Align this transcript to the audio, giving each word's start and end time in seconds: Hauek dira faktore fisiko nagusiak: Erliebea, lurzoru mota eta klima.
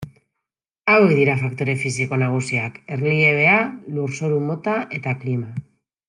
Hauek 0.93 1.11
dira 1.19 1.33
faktore 1.41 1.75
fisiko 1.83 2.17
nagusiak: 2.23 2.79
Erliebea, 2.97 3.55
lurzoru 3.99 4.39
mota 4.51 4.73
eta 5.01 5.15
klima. 5.25 5.53